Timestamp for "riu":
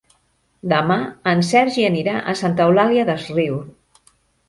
3.39-3.65